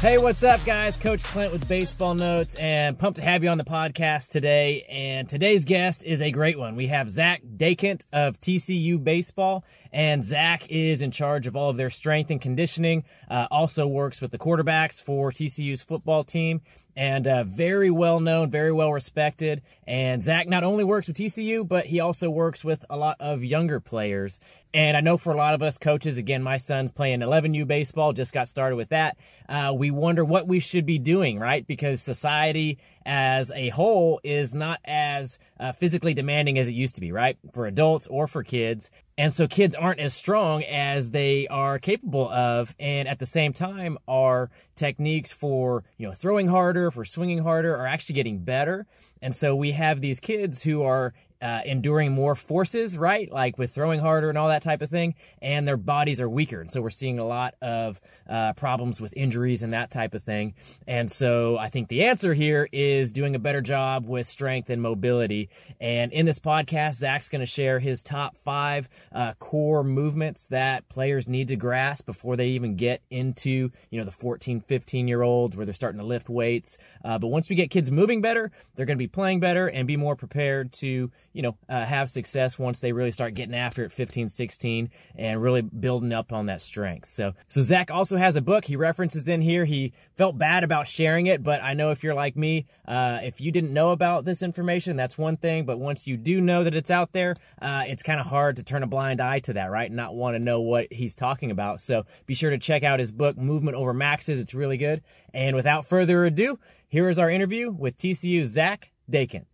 [0.00, 0.96] Hey, what's up, guys?
[0.96, 4.86] Coach Clint with Baseball Notes, and pumped to have you on the podcast today.
[4.88, 6.74] And today's guest is a great one.
[6.74, 9.62] We have Zach Dechant of TCU Baseball,
[9.92, 13.04] and Zach is in charge of all of their strength and conditioning.
[13.30, 16.62] Uh, also works with the quarterbacks for TCU's football team,
[16.96, 19.60] and uh, very well known, very well respected.
[19.86, 23.44] And Zach not only works with TCU, but he also works with a lot of
[23.44, 24.40] younger players.
[24.72, 28.12] And I know for a lot of us coaches, again, my son's playing 11U baseball,
[28.12, 29.16] just got started with that.
[29.48, 31.66] Uh, we wonder what we should be doing, right?
[31.66, 37.00] Because society as a whole is not as uh, physically demanding as it used to
[37.00, 37.36] be, right?
[37.52, 38.92] For adults or for kids.
[39.18, 42.72] And so kids aren't as strong as they are capable of.
[42.78, 47.76] And at the same time, our techniques for, you know, throwing harder, for swinging harder
[47.76, 48.86] are actually getting better.
[49.20, 51.12] And so we have these kids who are
[51.42, 53.30] uh, enduring more forces, right?
[53.30, 56.60] Like with throwing harder and all that type of thing, and their bodies are weaker.
[56.60, 60.22] And so we're seeing a lot of uh, problems with injuries and that type of
[60.22, 60.54] thing.
[60.86, 64.80] And so I think the answer here is doing a better job with strength and
[64.80, 65.48] mobility.
[65.80, 70.88] And in this podcast, Zach's going to share his top five uh, core movements that
[70.88, 75.22] players need to grasp before they even get into, you know, the 14, 15 year
[75.22, 76.78] olds where they're starting to lift weights.
[77.04, 79.86] Uh, but once we get kids moving better, they're going to be playing better and
[79.86, 83.84] be more prepared to, you know, uh, have success once they really start getting after
[83.84, 87.08] it 15, 16 and really building up on that strength.
[87.08, 89.64] So, so Zach also has a book he references in here.
[89.64, 93.40] He felt bad about sharing it, but I know if you're like me, uh, if
[93.40, 95.64] you didn't know about this information, that's one thing.
[95.64, 98.64] But once you do know that it's out there, uh, it's kind of hard to
[98.64, 99.90] turn a blind eye to that, right?
[99.90, 101.80] Not want to know what he's talking about.
[101.80, 104.40] So be sure to check out his book, Movement Over Maxes.
[104.40, 105.02] It's really good.
[105.32, 106.58] And without further ado,
[106.88, 109.46] here is our interview with TCU Zach Dechant.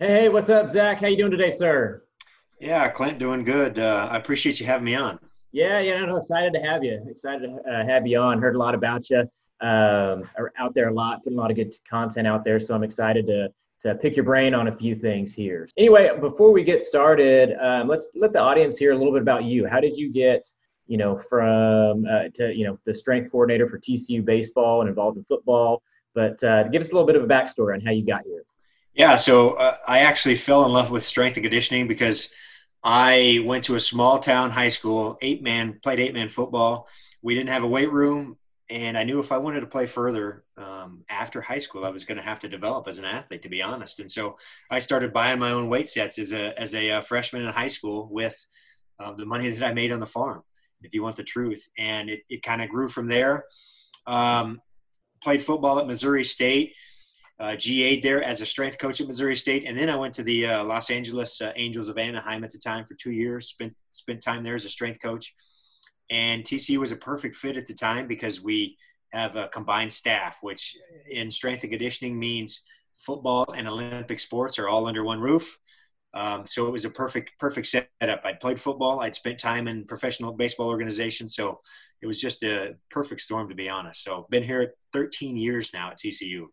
[0.00, 1.00] Hey, what's up, Zach?
[1.00, 2.04] How you doing today, sir?
[2.60, 3.80] Yeah, Clint, doing good.
[3.80, 5.18] Uh, I appreciate you having me on.
[5.50, 7.04] Yeah, yeah, no, excited to have you.
[7.10, 8.40] Excited to uh, have you on.
[8.40, 9.28] Heard a lot about you.
[9.60, 10.22] Um,
[10.56, 12.60] out there a lot, putting a lot of good content out there.
[12.60, 13.48] So I'm excited to
[13.80, 15.68] to pick your brain on a few things here.
[15.76, 19.44] Anyway, before we get started, um, let's let the audience hear a little bit about
[19.44, 19.66] you.
[19.66, 20.48] How did you get,
[20.86, 25.16] you know, from uh, to you know the strength coordinator for TCU baseball and involved
[25.16, 25.82] in football?
[26.14, 28.44] But uh, give us a little bit of a backstory on how you got here.
[28.94, 32.30] Yeah, so uh, I actually fell in love with strength and conditioning because
[32.82, 36.88] I went to a small town high school, eight man, played eight man football.
[37.22, 38.36] We didn't have a weight room,
[38.70, 42.04] and I knew if I wanted to play further um, after high school, I was
[42.04, 44.00] going to have to develop as an athlete, to be honest.
[44.00, 44.36] And so
[44.70, 47.68] I started buying my own weight sets as a as a, uh, freshman in high
[47.68, 48.36] school with
[48.98, 50.42] uh, the money that I made on the farm,
[50.82, 51.68] if you want the truth.
[51.78, 53.44] And it, it kind of grew from there.
[54.06, 54.60] Um,
[55.22, 56.74] played football at Missouri State
[57.40, 60.22] uh, GA'd there as a strength coach at Missouri State, and then I went to
[60.22, 63.48] the uh, Los Angeles uh, Angels of Anaheim at the time for two years.
[63.48, 65.34] Spent spent time there as a strength coach,
[66.10, 68.76] and TCU was a perfect fit at the time because we
[69.12, 70.76] have a combined staff, which
[71.10, 72.62] in strength and conditioning means
[72.98, 75.58] football and Olympic sports are all under one roof.
[76.14, 78.22] Um, so it was a perfect perfect setup.
[78.24, 79.00] I'd played football.
[79.00, 81.60] I'd spent time in professional baseball organizations, so
[82.00, 84.02] it was just a perfect storm to be honest.
[84.02, 86.46] So been here 13 years now at TCU.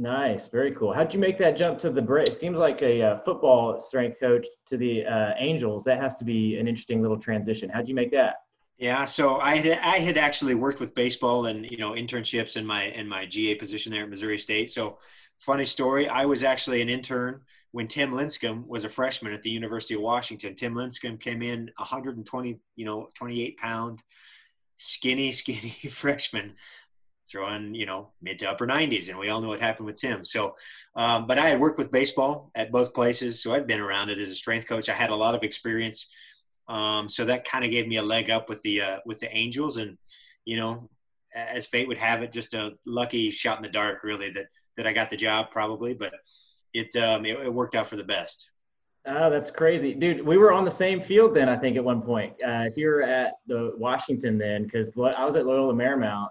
[0.00, 0.94] Nice, very cool.
[0.94, 4.46] How'd you make that jump to the It seems like a uh, football strength coach
[4.68, 5.84] to the uh, Angels.
[5.84, 7.68] That has to be an interesting little transition.
[7.68, 8.36] How'd you make that?
[8.78, 12.64] Yeah, so I had I had actually worked with baseball and you know internships in
[12.64, 14.70] my in my GA position there at Missouri State.
[14.70, 14.96] So,
[15.36, 19.50] funny story, I was actually an intern when Tim Lincecum was a freshman at the
[19.50, 20.54] University of Washington.
[20.54, 24.02] Tim Lincecum came in 120, you know, 28 pound,
[24.78, 26.54] skinny, skinny freshman
[27.30, 29.08] throwing, you know, mid to upper 90s.
[29.08, 30.24] And we all know what happened with Tim.
[30.24, 30.56] So,
[30.96, 33.42] um, but I had worked with baseball at both places.
[33.42, 34.88] So I'd been around it as a strength coach.
[34.88, 36.08] I had a lot of experience.
[36.68, 39.34] Um, so that kind of gave me a leg up with the, uh, with the
[39.34, 39.76] Angels.
[39.76, 39.98] And,
[40.44, 40.88] you know,
[41.34, 44.86] as fate would have it, just a lucky shot in the dark, really, that, that
[44.86, 45.94] I got the job probably.
[45.94, 46.14] But
[46.72, 48.50] it, um, it, it worked out for the best.
[49.06, 50.24] Oh, that's crazy, dude.
[50.24, 51.48] We were on the same field then.
[51.48, 52.34] I think at one point.
[52.42, 56.28] Uh, here at the Washington then, because I was at Loyola Marymount,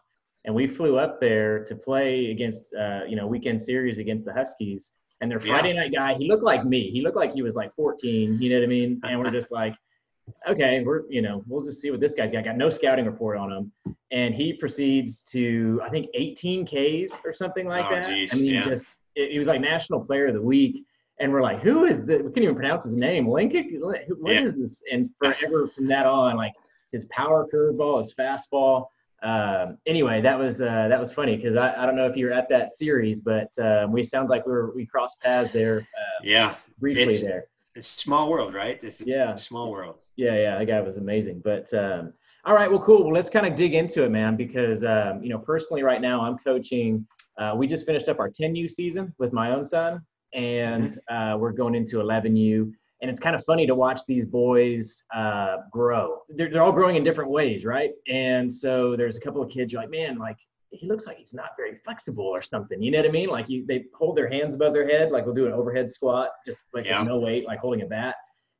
[0.50, 4.34] and we flew up there to play against uh, you know weekend series against the
[4.34, 4.94] Huskies.
[5.22, 5.82] And their Friday yeah.
[5.82, 6.90] night guy, he looked like me.
[6.90, 8.42] He looked like he was like 14.
[8.42, 9.00] You know what I mean?
[9.04, 9.76] And we're just like,
[10.50, 12.46] okay, we're you know we'll just see what this guy's got.
[12.46, 17.32] Got no scouting report on him, and he proceeds to I think 18 Ks or
[17.32, 18.10] something like oh, that.
[18.10, 18.34] Geez.
[18.34, 18.64] I mean, yeah.
[18.64, 20.84] just it, he was like National Player of the Week.
[21.22, 22.24] And we're like, who is this?
[22.24, 23.28] We couldn't even pronounce his name.
[23.28, 23.78] Lincoln?
[23.82, 24.42] What yeah.
[24.42, 24.82] is this?
[24.92, 26.54] And forever from that on, like
[26.92, 28.88] his power curveball, his fastball
[29.24, 32.26] um, anyway, that was uh, that was funny because I, I don't know if you
[32.26, 35.80] were at that series, but um, we sound like we were we crossed paths there.
[35.80, 37.46] Uh, yeah, briefly it's, there.
[37.76, 38.80] It's small world, right?
[38.82, 39.96] It's yeah, small world.
[40.16, 41.42] Yeah, yeah, that guy was amazing.
[41.44, 42.14] But um,
[42.46, 43.04] All right, well, cool.
[43.04, 46.22] Well, let's kind of dig into it, man, because um, you know, personally, right now,
[46.22, 47.06] I'm coaching.
[47.38, 50.02] Uh, we just finished up our 10U season with my own son,
[50.34, 51.16] and mm-hmm.
[51.16, 52.72] uh, we're going into 11U.
[53.02, 56.20] And it's kind of funny to watch these boys uh, grow.
[56.30, 57.92] They're, they're all growing in different ways, right?
[58.12, 60.38] And so there's a couple of kids you're like, man, like
[60.72, 62.82] he looks like he's not very flexible or something.
[62.82, 63.30] You know what I mean?
[63.30, 66.30] Like you, they hold their hands above their head, like we'll do an overhead squat,
[66.46, 67.02] just like yeah.
[67.04, 68.16] no weight, like holding a bat,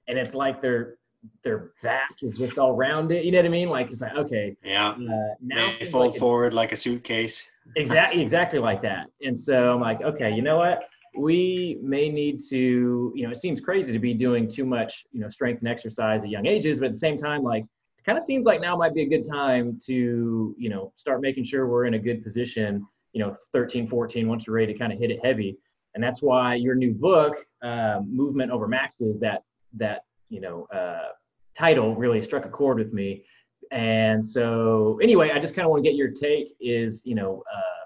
[0.08, 0.96] and it's like they're
[1.44, 3.26] their back is just all rounded.
[3.26, 3.70] You know what I mean?
[3.70, 4.92] Like it's like okay, yeah.
[4.92, 7.44] Uh, now they fold like forward like a suitcase.
[7.76, 9.08] Exactly, exactly like that.
[9.22, 10.80] And so I'm like, okay, you know what?
[11.20, 15.20] We may need to, you know, it seems crazy to be doing too much, you
[15.20, 18.18] know, strength and exercise at young ages, but at the same time, like it kind
[18.18, 21.68] of seems like now might be a good time to, you know, start making sure
[21.68, 25.00] we're in a good position, you know, 13, 14, once you're ready to kind of
[25.00, 25.58] hit it heavy.
[25.96, 29.44] And that's why your new book, uh, Movement Over Maxes, that
[29.76, 31.10] that you know uh,
[31.58, 33.24] title really struck a chord with me.
[33.72, 36.56] And so anyway, I just kind of want to get your take.
[36.62, 37.79] Is you know uh,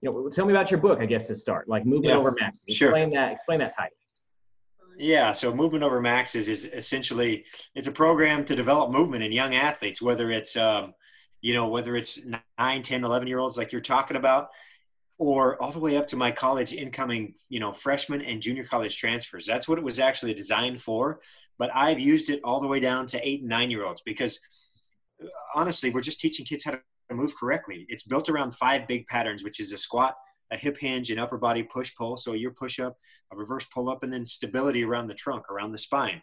[0.00, 2.34] you know tell me about your book, I guess to start, like movement yeah, over
[2.38, 2.64] maxes.
[2.68, 3.20] Explain sure.
[3.20, 3.32] that.
[3.32, 3.96] Explain that title.
[4.98, 7.44] Yeah, so movement over maxes is essentially
[7.74, 10.94] it's a program to develop movement in young athletes, whether it's um,
[11.40, 12.18] you know whether it's
[12.58, 14.48] 9 10 11 year olds like you're talking about
[15.20, 18.96] or all the way up to my college incoming, you know, freshman and junior college
[18.96, 19.44] transfers.
[19.44, 21.20] That's what it was actually designed for.
[21.58, 24.40] But I've used it all the way down to eight and nine year olds because
[25.22, 26.80] uh, honestly, we're just teaching kids how to
[27.14, 27.86] move correctly.
[27.88, 30.16] It's built around five big patterns, which is a squat,
[30.50, 32.16] a hip hinge, an upper body push pull.
[32.16, 32.96] So your push up,
[33.32, 36.22] a reverse pull up, and then stability around the trunk, around the spine.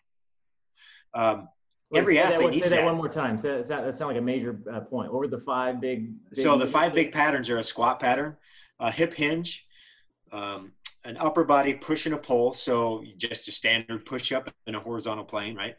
[1.14, 1.50] Um,
[1.90, 2.86] Wait, every athlete that, needs say that, that.
[2.86, 3.38] one more time.
[3.38, 5.12] So that, that sounds like a major uh, point.
[5.12, 6.14] What were the five big?
[6.30, 8.36] big so the five big patterns are a squat pattern,
[8.80, 9.66] a hip hinge,
[10.34, 10.74] um,
[11.06, 12.54] an upper body push and a pull.
[12.54, 15.76] So just a standard push up in a horizontal plane, right?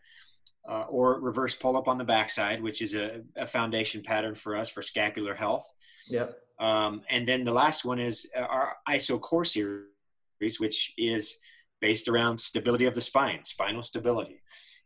[0.68, 4.54] Uh, or reverse pull up on the backside, which is a, a, foundation pattern for
[4.54, 5.66] us for scapular health.
[6.08, 6.36] Yep.
[6.60, 11.36] Um, and then the last one is our ISO core series, which is
[11.80, 14.42] based around stability of the spine, spinal stability.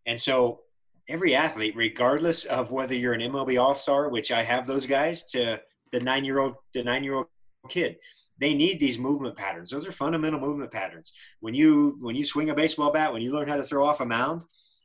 [0.07, 0.61] And so
[1.09, 5.25] every athlete, regardless of whether you're an MLB All Star, which I have those guys,
[5.33, 5.59] to
[5.91, 7.27] the nine year old, the nine year old
[7.69, 7.97] kid
[8.39, 12.51] they need these movement patterns those are fundamental movement patterns when you when you swing
[12.51, 14.43] a baseball bat when you learn how to throw off a mound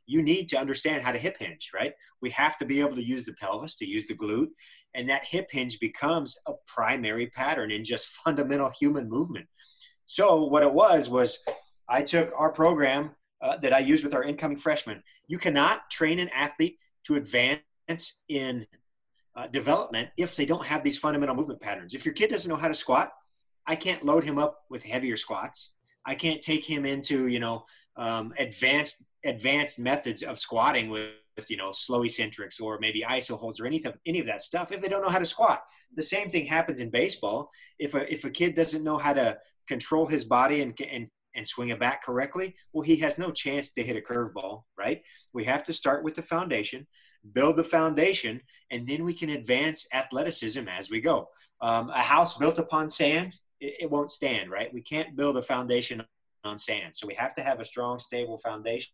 [0.08, 3.04] you need to understand how to hip hinge right we have to be able to
[3.04, 4.48] use the pelvis to use the glute
[4.94, 9.46] and that hip hinge becomes a primary pattern in just fundamental human movement
[10.06, 11.38] so what it was was
[11.88, 13.10] i took our program
[13.42, 17.62] uh, that i used with our incoming freshmen you cannot train an athlete to advance
[18.28, 18.66] in
[19.38, 21.94] uh, development if they don't have these fundamental movement patterns.
[21.94, 23.12] If your kid doesn't know how to squat,
[23.66, 25.70] I can't load him up with heavier squats.
[26.04, 27.64] I can't take him into you know
[27.96, 33.38] um, advanced advanced methods of squatting with, with, you know slow eccentrics or maybe iso
[33.38, 35.62] holds or anything any of that stuff if they don't know how to squat.
[35.96, 37.50] The same thing happens in baseball.
[37.78, 41.46] If a if a kid doesn't know how to control his body and and and
[41.46, 45.02] swing it back correctly, well, he has no chance to hit a curveball, right?
[45.32, 46.86] We have to start with the foundation
[47.32, 48.40] build the foundation,
[48.70, 51.28] and then we can advance athleticism as we go.
[51.60, 54.72] Um, a house built upon sand, it, it, won't stand, right?
[54.72, 56.02] We can't build a foundation
[56.48, 56.96] on sand.
[56.96, 58.92] So we have to have a strong, stable foundation.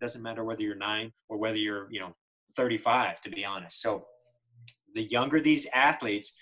[0.00, 2.14] Doesn't matter whether you're nine or whether you're, you know,
[2.56, 3.80] 35, to be honest.
[3.80, 4.04] So
[4.94, 6.32] the younger these athletes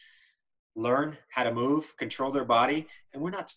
[0.77, 3.53] learn how to move, control their body, and we're not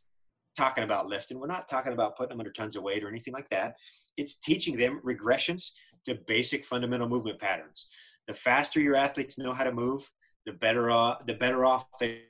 [0.57, 1.39] talking about lifting.
[1.39, 3.75] We're not talking about putting them under tons of weight or anything like that.
[4.17, 5.71] It's teaching them regressions
[6.05, 7.87] to basic fundamental movement patterns.
[8.27, 10.09] The faster your athletes know how to move,
[10.45, 12.23] the better off, the better off they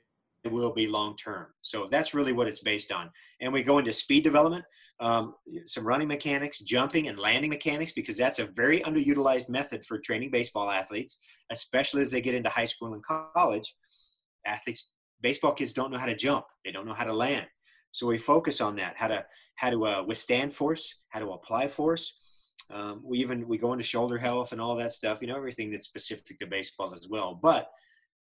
[0.52, 1.46] will be long term.
[1.62, 3.10] So that's really what it's based on.
[3.40, 4.64] And we go into speed development,
[5.00, 5.34] um,
[5.66, 10.30] some running mechanics, jumping and landing mechanics, because that's a very underutilized method for training
[10.30, 11.18] baseball athletes,
[11.50, 13.74] especially as they get into high school and college.
[14.46, 14.90] Athletes,
[15.22, 16.44] baseball kids don't know how to jump.
[16.64, 17.46] They don't know how to land.
[17.92, 19.24] So we focus on that, how to
[19.56, 22.12] how to uh, withstand force, how to apply force,
[22.70, 25.18] um, we even we go into shoulder health and all that stuff.
[25.20, 27.38] You know everything that's specific to baseball as well.
[27.40, 27.68] But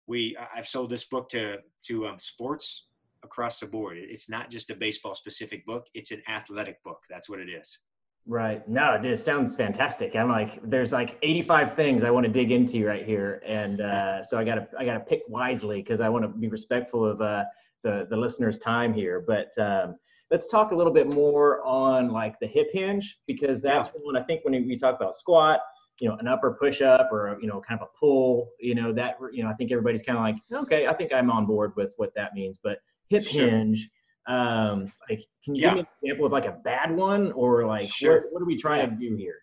[0.08, 2.86] we I've sold this book to to um, sports
[3.22, 3.98] across the board.
[3.98, 5.86] It's not just a baseball specific book.
[5.94, 6.98] It's an athletic book.
[7.08, 7.78] That's what it is.
[8.26, 8.66] Right.
[8.68, 10.14] No, it sounds fantastic.
[10.14, 14.22] I'm like, there's like 85 things I want to dig into right here, and uh,
[14.22, 17.44] so I gotta I gotta pick wisely because I want to be respectful of uh,
[17.84, 19.24] the the listeners' time here.
[19.26, 19.96] But um,
[20.30, 24.00] let's talk a little bit more on like the hip hinge because that's yeah.
[24.02, 25.60] one I think when we talk about squat,
[26.00, 28.92] you know, an upper push up or you know, kind of a pull, you know,
[28.92, 31.72] that you know, I think everybody's kind of like, okay, I think I'm on board
[31.76, 32.58] with what that means.
[32.62, 32.78] But
[33.08, 33.48] hip sure.
[33.48, 33.88] hinge,
[34.26, 35.68] um, like, can you yeah.
[35.68, 38.22] give me an example of like a bad one or like sure.
[38.22, 38.96] what, what are we trying yeah.
[38.96, 39.38] to do here?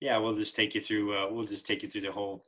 [0.00, 1.16] Yeah, we'll just take you through.
[1.16, 2.44] Uh, we'll just take you through the whole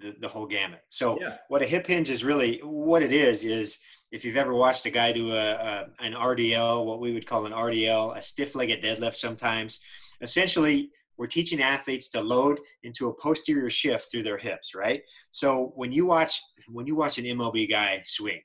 [0.00, 0.80] the, the whole gamut.
[0.88, 1.36] So yeah.
[1.48, 3.78] what a hip hinge is really what it is is
[4.10, 7.46] if you've ever watched a guy do a, a an RDL, what we would call
[7.46, 9.80] an RDL, a stiff-legged deadlift sometimes,
[10.20, 15.02] essentially we're teaching athletes to load into a posterior shift through their hips, right?
[15.30, 18.40] So when you watch when you watch an MLB guy swing,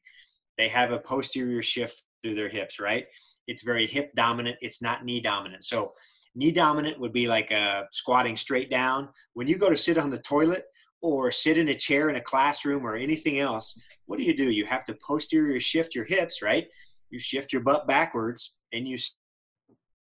[0.58, 3.06] they have a posterior shift through their hips, right?
[3.48, 5.64] It's very hip dominant, it's not knee dominant.
[5.64, 5.94] So
[6.36, 9.10] knee dominant would be like uh, squatting straight down.
[9.34, 10.66] When you go to sit on the toilet,
[11.02, 13.74] or sit in a chair in a classroom or anything else,
[14.06, 14.50] what do you do?
[14.50, 16.68] You have to posterior shift your hips, right?
[17.10, 18.98] You shift your butt backwards and you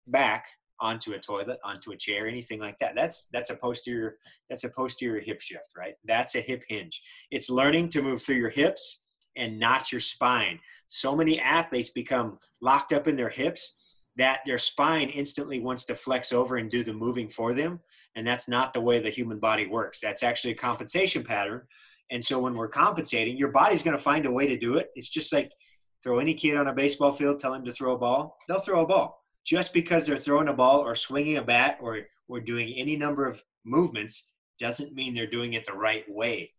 [0.08, 0.46] back
[0.82, 2.94] onto a toilet, onto a chair, anything like that.
[2.96, 4.18] That's that's a posterior
[4.50, 5.94] that's a posterior hip shift, right?
[6.06, 7.02] That's a hip hinge.
[7.30, 9.00] It's learning to move through your hips
[9.38, 10.60] and not your spine.
[10.88, 13.74] So many athletes become locked up in their hips
[14.18, 17.80] that their spine instantly wants to flex over and do the moving for them.
[18.16, 20.00] And that's not the way the human body works.
[20.02, 21.62] That's actually a compensation pattern.
[22.10, 24.90] And so when we're compensating, your body's going to find a way to do it.
[24.96, 25.52] It's just like
[26.04, 28.84] throw any kid on a baseball field, tell him to throw a ball, they'll throw
[28.84, 29.21] a ball.
[29.46, 33.26] Just because they're throwing a ball or swinging a bat or, or doing any number
[33.26, 34.28] of movements
[34.60, 36.52] doesn't mean they're doing it the right way.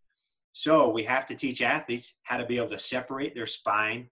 [0.53, 4.09] So we have to teach athletes how to be able to separate their spine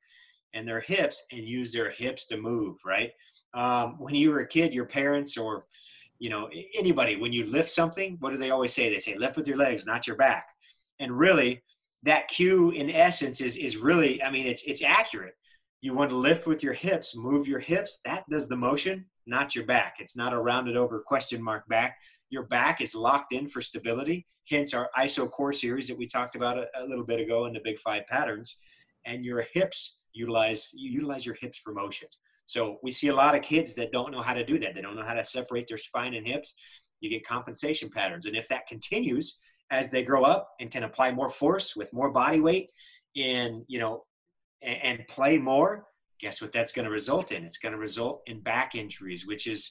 [0.54, 3.12] and their hips and use their hips to move, right?
[3.54, 5.66] Um, when you were a kid, your parents or
[6.18, 8.90] you know anybody, when you lift something, what do they always say?
[8.90, 10.46] They say lift with your legs, not your back.
[10.98, 11.62] And really,
[12.02, 15.34] that cue in essence is is really, I mean, it's it's accurate.
[15.82, 18.00] You want to lift with your hips, move your hips.
[18.04, 19.96] That does the motion, not your back.
[19.98, 21.96] It's not a rounded over question mark back.
[22.28, 24.26] Your back is locked in for stability.
[24.48, 27.54] Hence our ISO core series that we talked about a, a little bit ago in
[27.54, 28.56] the big five patterns.
[29.06, 32.08] And your hips utilize you utilize your hips for motion.
[32.46, 34.74] So we see a lot of kids that don't know how to do that.
[34.74, 36.52] They don't know how to separate their spine and hips.
[37.00, 39.38] You get compensation patterns, and if that continues
[39.70, 42.72] as they grow up and can apply more force with more body weight,
[43.16, 44.04] and you know,
[44.62, 45.86] and, play more,
[46.20, 47.44] guess what that's going to result in?
[47.44, 49.70] It's going to result in back injuries, which is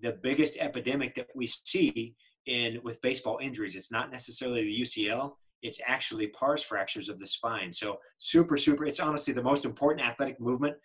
[0.00, 2.14] the biggest epidemic that we see
[2.46, 3.74] in with baseball injuries.
[3.74, 7.72] It's not necessarily the UCL it's actually pars fractures of the spine.
[7.72, 10.76] So super, super, it's honestly the most important athletic movement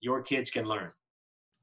[0.00, 0.90] your kids can learn.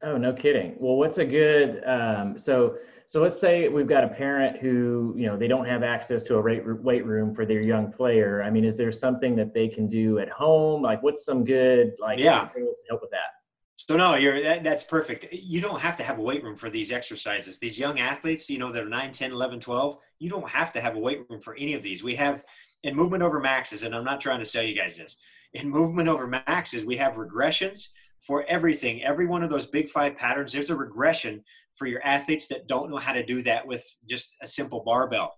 [0.04, 0.76] Oh, no kidding.
[0.80, 2.78] Well, what's a good, um, so,
[3.10, 6.36] so let's say we've got a parent who, you know, they don't have access to
[6.36, 8.44] a weight room for their young player.
[8.44, 10.84] I mean, is there something that they can do at home?
[10.84, 12.48] Like what's some good, like, yeah.
[12.54, 13.32] to help with that?
[13.78, 15.26] So no, you're that, that's perfect.
[15.34, 17.58] You don't have to have a weight room for these exercises.
[17.58, 20.80] These young athletes, you know, that are 9, 10, 11, 12, you don't have to
[20.80, 22.04] have a weight room for any of these.
[22.04, 22.44] We have
[22.84, 25.18] in movement over maxes, and I'm not trying to sell you guys this.
[25.56, 27.88] In movement over maxes, we have regressions
[28.26, 29.04] for everything.
[29.04, 31.44] Every one of those big five patterns, there's a regression
[31.76, 35.34] for your athletes that don't know how to do that with just a simple barbell.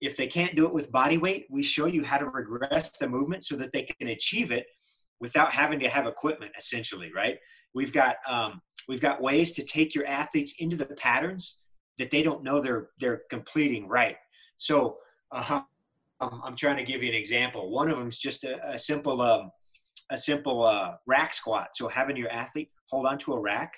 [0.00, 3.08] If they can't do it with body weight, we show you how to regress the
[3.08, 4.66] movement so that they can achieve it
[5.22, 7.38] without having to have equipment essentially right
[7.74, 11.56] we've got um, we've got ways to take your athletes into the patterns
[11.96, 14.16] that they don't know they're they're completing right
[14.58, 14.98] so
[15.30, 15.60] uh,
[16.20, 19.22] i'm trying to give you an example one of them is just a, a simple
[19.22, 19.50] um,
[20.12, 23.74] a simple uh, rack squat so having your athlete hold onto a rack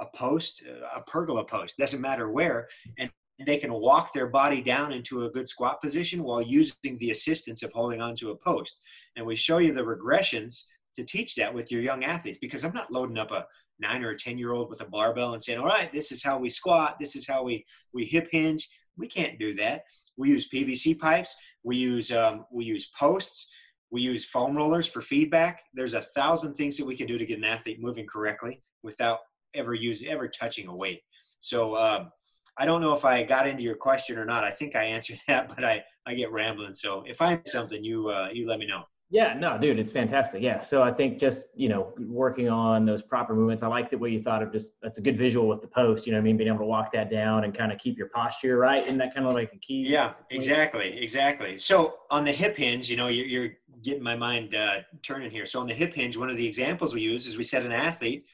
[0.00, 0.62] a post
[0.94, 2.68] a pergola post doesn't matter where
[2.98, 3.10] and
[3.46, 7.62] they can walk their body down into a good squat position while using the assistance
[7.62, 8.80] of holding onto a post
[9.16, 10.62] and we show you the regressions
[10.96, 13.46] to teach that with your young athletes because I'm not loading up a
[13.78, 16.22] nine or a 10 year old with a barbell and saying, all right, this is
[16.22, 16.96] how we squat.
[16.98, 18.68] This is how we, we hip hinge.
[18.96, 19.82] We can't do that.
[20.16, 21.34] We use PVC pipes.
[21.62, 23.46] We use, um, we use posts.
[23.90, 25.62] We use foam rollers for feedback.
[25.74, 29.20] There's a thousand things that we can do to get an athlete moving correctly without
[29.54, 31.00] ever using, ever touching a weight.
[31.40, 32.10] So, um,
[32.58, 34.42] I don't know if I got into your question or not.
[34.44, 36.74] I think I answered that, but I, I get rambling.
[36.74, 38.84] So if I have something, you, uh, you let me know.
[39.08, 40.42] Yeah, no, dude, it's fantastic.
[40.42, 40.58] Yeah.
[40.58, 43.62] So I think just, you know, working on those proper movements.
[43.62, 46.08] I like the way you thought of just that's a good visual with the post,
[46.08, 46.36] you know I mean?
[46.36, 48.82] Being able to walk that down and kind of keep your posture right.
[48.82, 49.82] Isn't that kind of like a key?
[49.86, 50.98] Yeah, exactly.
[51.00, 51.56] Exactly.
[51.56, 53.52] So on the hip hinge, you know, you're, you're
[53.86, 55.46] getting my mind uh, turning here.
[55.46, 57.70] So on the hip hinge, one of the examples we use is we set an
[57.70, 58.26] athlete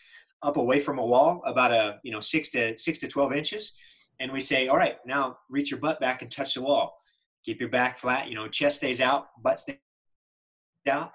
[0.43, 3.73] up away from a wall about a, you know, six to six to 12 inches.
[4.19, 6.99] And we say, all right, now reach your butt back and touch the wall.
[7.45, 9.77] Keep your back flat, you know, chest stays out, butt stays
[10.89, 11.13] out.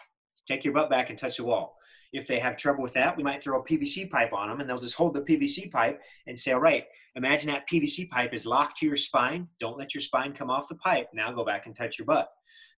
[0.48, 1.76] take your butt back and touch the wall.
[2.14, 4.70] If they have trouble with that, we might throw a PVC pipe on them and
[4.70, 8.46] they'll just hold the PVC pipe and say, all right, imagine that PVC pipe is
[8.46, 9.48] locked to your spine.
[9.60, 11.08] Don't let your spine come off the pipe.
[11.14, 12.30] Now go back and touch your butt.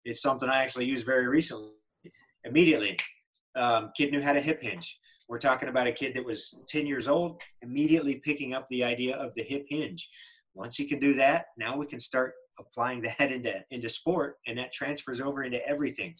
[0.05, 1.71] It's something I actually used very recently.
[2.45, 2.97] Immediately,
[3.55, 4.97] um, kid knew how to hip hinge.
[5.27, 9.15] We're talking about a kid that was 10 years old, immediately picking up the idea
[9.15, 10.09] of the hip hinge.
[10.55, 14.57] Once he can do that, now we can start applying that into into sport and
[14.57, 16.13] that transfers over into everything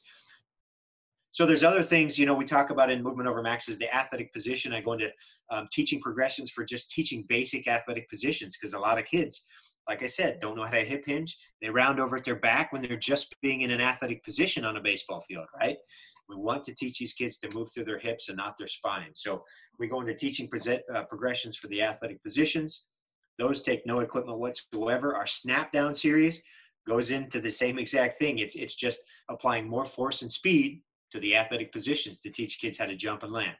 [1.31, 3.93] so there's other things you know we talk about in movement over max is the
[3.93, 5.09] athletic position i go into
[5.51, 9.43] um, teaching progressions for just teaching basic athletic positions because a lot of kids
[9.87, 11.37] like i said don't know how to hip hinge.
[11.61, 14.77] They round over at their back when they're just being in an athletic position on
[14.77, 15.77] a baseball field right?
[16.29, 19.09] We want to teach these kids to move through their hips and not their spine.
[19.15, 19.43] So
[19.79, 22.83] we go into teaching pre- uh, progressions for the athletic positions.
[23.39, 25.15] Those take no equipment whatsoever.
[25.15, 26.39] Our snap down series
[26.87, 28.39] goes into the same exact thing.
[28.39, 30.81] It's it's just applying more force and speed
[31.11, 33.57] to the athletic positions to teach kids how to jump and land.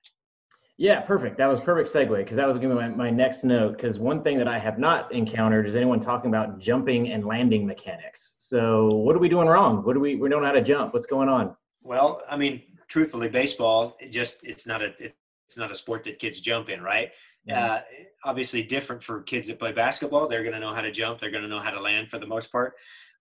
[0.79, 1.37] Yeah, perfect.
[1.37, 3.75] That was perfect segue because that was going to be my, my next note.
[3.75, 7.67] Because one thing that I have not encountered is anyone talking about jumping and landing
[7.67, 8.35] mechanics.
[8.37, 9.83] So what are we doing wrong?
[9.83, 10.93] What do we we don't know how to jump?
[10.93, 11.53] What's going on?
[11.81, 16.17] Well, I mean, truthfully, baseball it just it's not a it's not a sport that
[16.17, 17.11] kids jump in, right?
[17.53, 17.81] Uh,
[18.23, 20.27] obviously, different for kids that play basketball.
[20.29, 21.19] They're going to know how to jump.
[21.19, 22.75] They're going to know how to land for the most part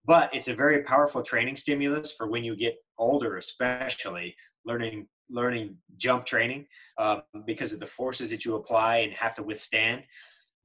[0.05, 4.35] but it's a very powerful training stimulus for when you get older especially
[4.65, 6.67] learning learning jump training
[6.99, 10.03] uh, because of the forces that you apply and have to withstand.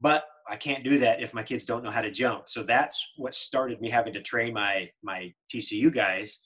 [0.01, 2.49] But i can't do that if my kids don't know how to jump.
[2.49, 6.39] So that's what started me having to train my my tcu guys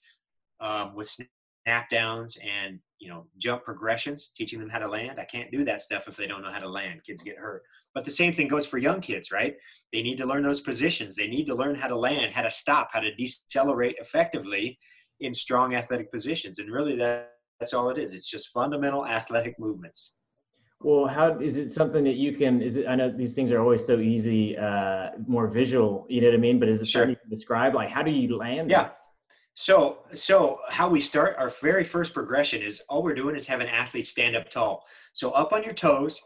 [0.60, 5.20] um, with snap downs and you know jump progressions teaching them how to land.
[5.20, 7.02] I can't do that stuff if they don't know how to land.
[7.06, 7.64] Kids get hurt.
[7.96, 9.56] But the same thing goes for young kids right?
[9.92, 11.16] They need to learn those positions.
[11.16, 14.78] They need to learn how to land how to stop how to decelerate effectively
[15.20, 16.60] in strong athletic positions.
[16.60, 20.14] And really that, that's all it is it's just fundamental athletic movements
[20.82, 23.62] well how is it something that you can is it i know these things are
[23.62, 27.02] always so easy uh more visual you know what i mean but is it sure.
[27.02, 28.90] something you can describe like how do you land yeah
[29.60, 33.68] so, so how we start our very first progression is all we're doing is having
[33.68, 34.86] athletes stand up tall.
[35.14, 36.22] So up on your toes,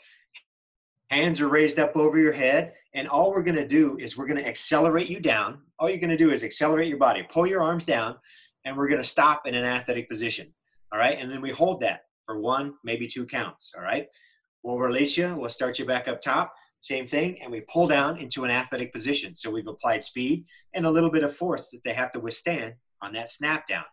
[1.09, 4.27] hands are raised up over your head, and all we're going to do is we're
[4.27, 5.61] going to accelerate you down.
[5.79, 8.17] All you're going to do is accelerate your body, pull your arms down,
[8.65, 10.53] and we're going to stop in an athletic position.
[10.92, 13.72] All right, and then we hold that for one, maybe two counts.
[13.75, 14.08] All right,
[14.64, 15.36] we'll release you.
[15.36, 16.54] We'll start you back up top.
[16.82, 19.36] Same thing, and we pull down into an athletic position.
[19.36, 22.74] So we've applied speed and a little bit of force that they have to withstand
[23.01, 23.84] on that snap down.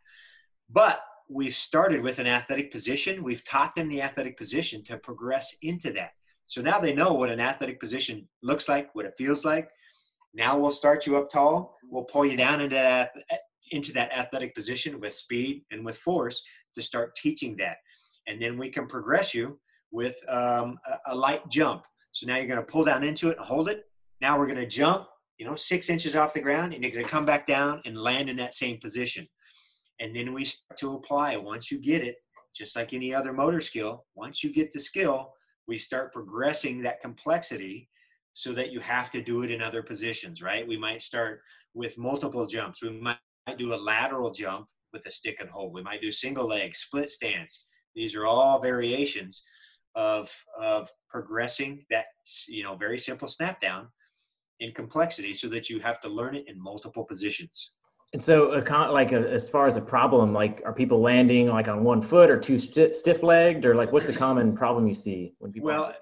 [0.71, 3.23] But we've started with an athletic position.
[3.23, 6.13] We've taught them the athletic position to progress into that.
[6.47, 9.69] So now they know what an athletic position looks like, what it feels like.
[10.35, 11.77] Now we'll start you up tall.
[11.91, 13.11] We'll pull you down into that
[13.71, 16.43] into that athletic position with speed and with force
[16.75, 17.77] to start teaching that.
[18.27, 19.59] And then we can progress you
[19.91, 21.83] with um, a, a light jump.
[22.13, 23.85] So now you're going to pull down into it and hold it.
[24.21, 25.07] Now we're going to jump
[25.39, 27.97] you know, six inches off the ground, and you're going to come back down and
[27.97, 29.27] land in that same position.
[30.01, 31.37] And then we start to apply.
[31.37, 32.17] Once you get it,
[32.55, 35.33] just like any other motor skill, once you get the skill,
[35.69, 37.89] we start progressing that complexity
[38.35, 40.67] so that you have to do it in other positions, right?
[40.67, 41.41] We might start
[41.75, 42.83] with multiple jumps.
[42.83, 43.19] We might
[43.59, 45.73] do a lateral jump with a stick and hold.
[45.73, 47.67] We might do single leg, split stance.
[47.95, 49.43] These are all variations
[49.95, 52.07] of, of progressing that,
[52.49, 53.89] you know, very simple snap down
[54.61, 57.73] in complexity so that you have to learn it in multiple positions.
[58.15, 62.01] And so, like as far as a problem, like are people landing like on one
[62.01, 65.67] foot or two st- stiff-legged, or like what's the common problem you see when people?
[65.67, 65.95] Well,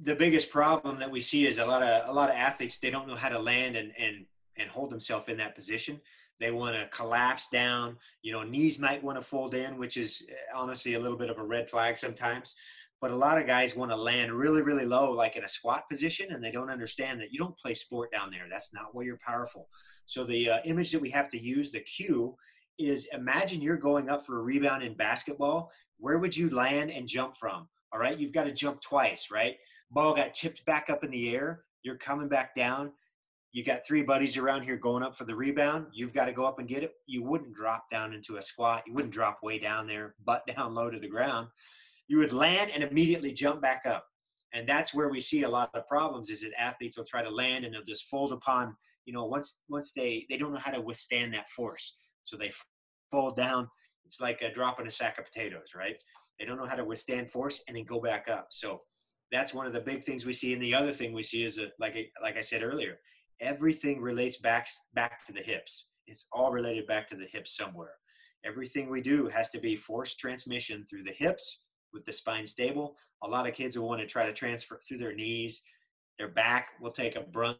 [0.00, 2.90] the biggest problem that we see is a lot of a lot of athletes they
[2.90, 4.26] don't know how to land and and
[4.58, 5.98] and hold themselves in that position.
[6.42, 7.96] They want to collapse down.
[8.22, 11.30] You know, knees might want to fold in, which is eh, honestly a little bit
[11.30, 12.56] of a red flag sometimes.
[13.00, 15.88] But a lot of guys want to land really really low like in a squat
[15.88, 18.46] position and they don't understand that you don't play sport down there.
[18.50, 19.68] That's not where you're powerful.
[20.06, 22.34] So the uh, image that we have to use the cue
[22.76, 25.70] is imagine you're going up for a rebound in basketball.
[25.98, 27.68] Where would you land and jump from?
[27.92, 28.18] All right?
[28.18, 29.54] You've got to jump twice right?
[29.92, 31.62] Ball got tipped back up in the air.
[31.84, 32.90] You're coming back down
[33.52, 36.44] you got three buddies around here going up for the rebound you've got to go
[36.44, 39.58] up and get it you wouldn't drop down into a squat you wouldn't drop way
[39.58, 41.48] down there butt down low to the ground
[42.12, 44.06] you would land and immediately jump back up.
[44.52, 47.30] And that's where we see a lot of problems is that athletes will try to
[47.30, 50.72] land and they'll just fold upon, you know, once once they they don't know how
[50.72, 51.94] to withstand that force.
[52.22, 52.52] So they
[53.10, 53.66] fold down.
[54.04, 55.96] It's like a drop in a sack of potatoes, right?
[56.38, 58.48] They don't know how to withstand force and then go back up.
[58.50, 58.82] So
[59.30, 60.52] that's one of the big things we see.
[60.52, 62.98] And the other thing we see is that, like like I said earlier,
[63.40, 65.86] everything relates back back to the hips.
[66.06, 67.94] It's all related back to the hips somewhere.
[68.44, 71.58] Everything we do has to be force transmission through the hips
[71.92, 72.96] with the spine stable.
[73.22, 75.62] A lot of kids will want to try to transfer through their knees.
[76.18, 77.58] Their back will take a brunt,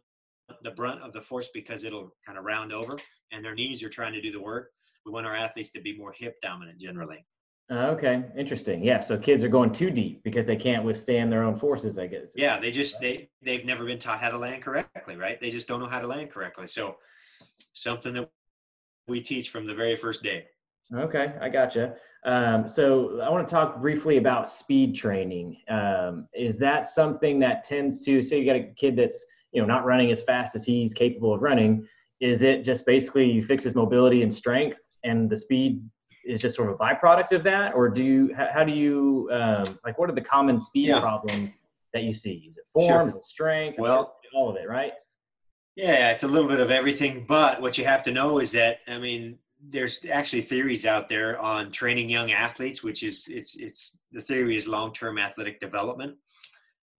[0.63, 2.97] the brunt of the force because it'll kind of round over,
[3.31, 4.71] and their knees are trying to do the work.
[5.05, 7.25] We want our athletes to be more hip dominant generally.
[7.71, 8.83] Okay, interesting.
[8.83, 12.07] Yeah, so kids are going too deep because they can't withstand their own forces, I
[12.07, 12.33] guess.
[12.35, 15.39] Yeah, they just they they've never been taught how to land correctly, right?
[15.39, 16.67] They just don't know how to land correctly.
[16.67, 16.97] So
[17.71, 18.29] something that
[19.07, 20.45] we teach from the very first day.
[20.93, 21.95] Okay, I gotcha.
[22.25, 25.57] Um, so I want to talk briefly about speed training.
[25.69, 29.67] Um, is that something that tends to say you got a kid that's you know
[29.67, 31.87] not running as fast as he's capable of running?
[32.19, 35.81] Is it just basically you fix his mobility and strength, and the speed
[36.25, 39.63] is just sort of a byproduct of that, or do you how, do you um,
[39.85, 40.99] like what are the common speed yeah.
[40.99, 41.61] problems
[41.93, 42.45] that you see?
[42.47, 42.87] Is it form?
[42.87, 43.07] Sure.
[43.07, 43.79] Is it strength?
[43.79, 44.93] Well, all of it, right?
[45.75, 47.25] Yeah, it's a little bit of everything.
[47.27, 49.37] But what you have to know is that I mean,
[49.69, 54.57] there's actually theories out there on training young athletes, which is it's it's the theory
[54.57, 56.15] is long-term athletic development.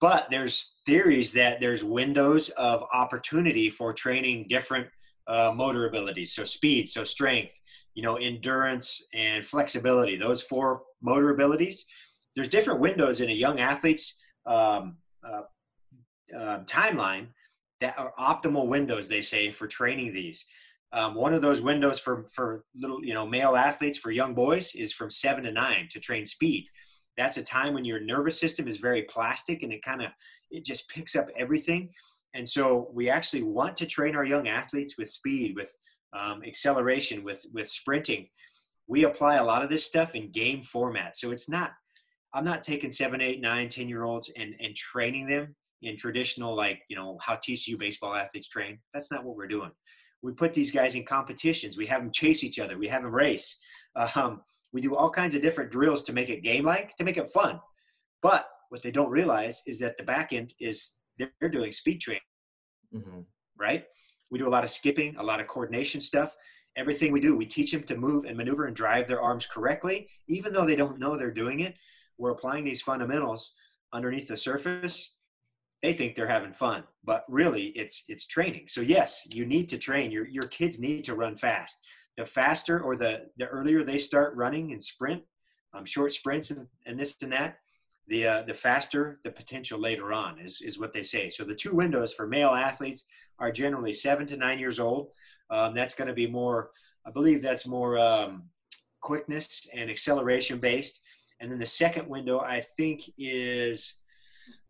[0.01, 4.89] But there's theories that there's windows of opportunity for training different
[5.27, 7.59] uh, motor abilities, so speed, so strength,
[7.95, 10.17] you know, endurance and flexibility.
[10.17, 11.87] Those four motor abilities.
[12.35, 14.15] There's different windows in a young athlete's
[14.47, 15.43] um, uh,
[16.37, 17.29] uh, timeline
[17.81, 19.09] that are optimal windows.
[19.09, 20.45] They say for training these.
[20.93, 24.75] Um, one of those windows for for little you know male athletes for young boys
[24.75, 26.67] is from seven to nine to train speed.
[27.17, 30.11] That's a time when your nervous system is very plastic and it kind of
[30.51, 31.91] it just picks up everything.
[32.35, 35.75] And so we actually want to train our young athletes with speed, with
[36.13, 38.29] um, acceleration, with with sprinting.
[38.87, 41.17] We apply a lot of this stuff in game format.
[41.17, 41.73] So it's not
[42.35, 46.55] I'm not taking seven, eight, nine, ten year olds and and training them in traditional
[46.55, 48.79] like you know how TCU baseball athletes train.
[48.93, 49.71] That's not what we're doing
[50.25, 51.77] we put these guys in competitions.
[51.77, 52.79] We have them chase each other.
[52.79, 53.59] We have them race.
[54.15, 54.41] Um,
[54.73, 57.61] we do all kinds of different drills to make it game-like, to make it fun.
[58.23, 62.23] But what they don't realize is that the back end is they're doing speed training,
[62.95, 63.21] mm-hmm.
[63.59, 63.85] right?
[64.31, 66.35] We do a lot of skipping, a lot of coordination stuff.
[66.77, 70.09] Everything we do, we teach them to move and maneuver and drive their arms correctly,
[70.27, 71.75] even though they don't know they're doing it.
[72.19, 73.53] We're applying these fundamentals
[73.93, 75.15] underneath the surface
[75.85, 79.77] they think they're having fun but really it's it's training so yes you need to
[79.77, 81.77] train your your kids need to run fast
[82.17, 85.23] the faster or the the earlier they start running and sprint
[85.75, 87.59] um, short sprints and, and this and that
[88.07, 91.55] the uh, the faster the potential later on is is what they say so the
[91.55, 93.05] two windows for male athletes
[93.39, 95.09] are generally seven to nine years old
[95.51, 96.71] um, that's going to be more
[97.07, 98.43] i believe that's more um,
[99.01, 101.01] quickness and acceleration based
[101.41, 103.95] and then the second window i think is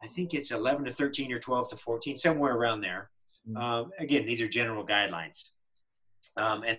[0.03, 3.11] I think it's 11 to 13 or 12 to 14, somewhere around there.
[3.49, 3.57] Mm-hmm.
[3.57, 5.45] Um, again, these are general guidelines.
[6.37, 6.79] Um, and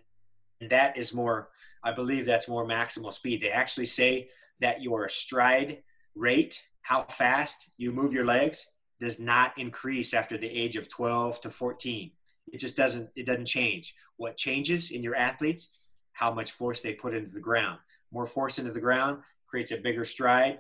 [0.70, 1.50] that is more,
[1.84, 3.42] I believe that's more maximal speed.
[3.42, 4.30] They actually say
[4.62, 5.82] that your stride
[6.16, 8.68] rate, how fast you move your legs,
[9.00, 12.12] does not increase after the age of 12 to 14.
[12.48, 13.94] It just doesn't, it doesn't change.
[14.18, 15.70] What changes in your athletes,
[16.14, 17.80] how much force they put into the ground.
[18.12, 20.60] More force into the ground creates a bigger stride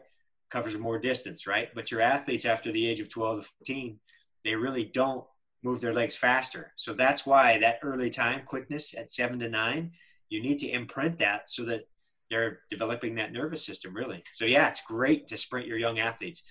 [0.51, 1.69] covers more distance, right?
[1.73, 3.99] But your athletes after the age of 12 to 14,
[4.43, 5.25] they really don't
[5.63, 6.71] move their legs faster.
[6.75, 9.91] So that's why that early time quickness at seven to nine,
[10.29, 11.87] you need to imprint that so that
[12.29, 14.23] they're developing that nervous system really.
[14.33, 16.43] So yeah, it's great to sprint your young athletes.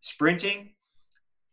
[0.00, 0.70] Sprinting,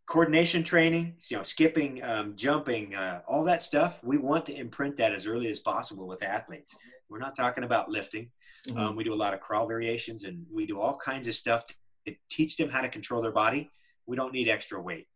[0.08, 4.00] coordination training, you know, skipping, um, jumping, uh, all that stuff.
[4.04, 6.76] We want to imprint that as early as possible with athletes.
[7.10, 8.30] We're not talking about lifting.
[8.68, 8.78] Mm-hmm.
[8.78, 11.66] Um, we do a lot of crawl variations and we do all kinds of stuff
[12.08, 13.70] to teach them how to control their body.
[14.06, 15.08] We don't need extra weight.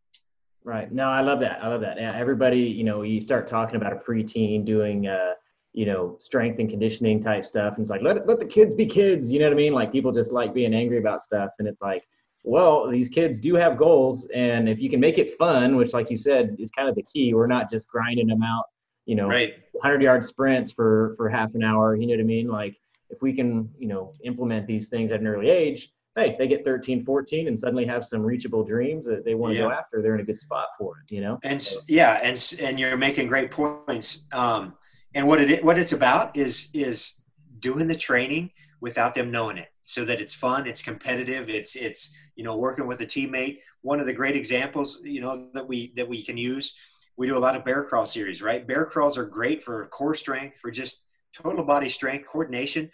[0.63, 0.91] Right.
[0.91, 1.63] No, I love that.
[1.63, 1.97] I love that.
[1.97, 5.33] Yeah, everybody, you know, you start talking about a preteen doing, uh,
[5.75, 8.85] you know, strength and conditioning type stuff, and it's like let let the kids be
[8.85, 9.31] kids.
[9.31, 9.73] You know what I mean?
[9.73, 12.07] Like people just like being angry about stuff, and it's like,
[12.43, 16.09] well, these kids do have goals, and if you can make it fun, which, like
[16.09, 17.33] you said, is kind of the key.
[17.33, 18.65] We're not just grinding them out,
[19.05, 19.55] you know, right.
[19.73, 21.95] 100 yard sprints for for half an hour.
[21.95, 22.47] You know what I mean?
[22.47, 22.77] Like
[23.09, 26.63] if we can, you know, implement these things at an early age, hey, they get
[26.63, 29.65] 13, 14 and suddenly have some reachable dreams that they want to yeah.
[29.65, 30.01] go after.
[30.01, 31.39] They're in a good spot for it, you know?
[31.43, 31.81] And so.
[31.87, 32.19] yeah.
[32.23, 34.23] And, and you're making great points.
[34.31, 34.75] Um,
[35.15, 37.15] and what it, what it's about is, is
[37.59, 38.51] doing the training
[38.81, 40.67] without them knowing it so that it's fun.
[40.67, 41.49] It's competitive.
[41.49, 43.59] It's, it's, you know, working with a teammate.
[43.81, 46.73] One of the great examples, you know, that we, that we can use,
[47.17, 48.67] we do a lot of bear crawl series, right?
[48.67, 51.01] Bear crawls are great for core strength, for just
[51.33, 52.91] total body strength, coordination,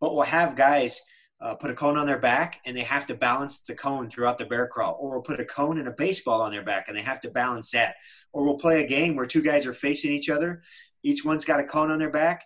[0.00, 1.00] but we'll have guys
[1.40, 4.38] uh, put a cone on their back and they have to balance the cone throughout
[4.38, 4.96] the bear crawl.
[5.00, 7.30] Or we'll put a cone and a baseball on their back and they have to
[7.30, 7.96] balance that.
[8.32, 10.62] Or we'll play a game where two guys are facing each other.
[11.04, 12.42] Each one's got a cone on their back.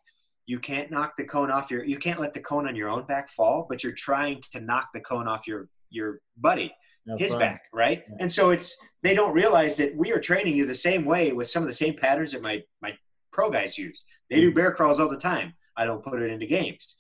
[0.46, 3.04] You can't knock the cone off your, you can't let the cone on your own
[3.04, 6.74] back fall, but you're trying to knock the cone off your, your buddy,
[7.16, 8.02] his back, right?
[8.08, 8.16] Yeah.
[8.20, 11.48] And so it's, they don't realize that we are training you the same way with
[11.48, 12.92] some of the same patterns that my, my
[13.30, 14.04] pro guys use.
[14.28, 15.54] They do bear crawls all the time.
[15.76, 16.98] I don't put it into games.